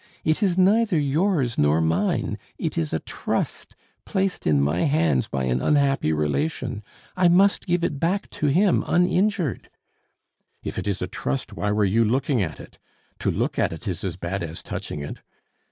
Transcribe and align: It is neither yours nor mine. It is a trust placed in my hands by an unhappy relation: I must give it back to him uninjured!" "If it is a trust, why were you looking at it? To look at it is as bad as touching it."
It 0.23 0.41
is 0.41 0.57
neither 0.57 0.97
yours 0.97 1.59
nor 1.59 1.79
mine. 1.79 2.39
It 2.57 2.75
is 2.75 2.91
a 2.91 2.97
trust 2.97 3.75
placed 4.03 4.47
in 4.47 4.59
my 4.59 4.79
hands 4.85 5.27
by 5.27 5.43
an 5.43 5.61
unhappy 5.61 6.11
relation: 6.11 6.81
I 7.15 7.27
must 7.27 7.67
give 7.67 7.83
it 7.83 7.99
back 7.99 8.27
to 8.31 8.47
him 8.47 8.83
uninjured!" 8.87 9.69
"If 10.63 10.79
it 10.79 10.87
is 10.87 11.03
a 11.03 11.07
trust, 11.07 11.53
why 11.53 11.71
were 11.71 11.85
you 11.85 12.03
looking 12.03 12.41
at 12.41 12.59
it? 12.59 12.79
To 13.19 13.29
look 13.29 13.59
at 13.59 13.71
it 13.71 13.87
is 13.87 14.03
as 14.03 14.17
bad 14.17 14.41
as 14.41 14.63
touching 14.63 15.01
it." 15.01 15.19